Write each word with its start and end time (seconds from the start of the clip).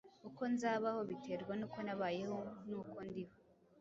"Uko 0.27 0.41
nzabaho 0.53 1.01
biterwa 1.09 1.53
n’uko 1.59 1.79
nabayeho 1.85 2.37
n’uko 2.67 2.97
ndiho" 3.07 3.35